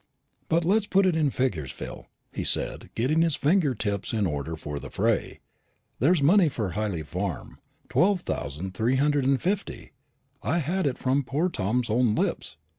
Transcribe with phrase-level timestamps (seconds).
[0.49, 4.55] "Let us put it in figures, Phil," he said, getting his finger tips in order
[4.55, 5.41] for the fray.
[5.99, 9.91] "There's the money for Hyley Farm twelve thousand three hundred and fifty,
[10.41, 12.57] I had it from poor Tom's own lips.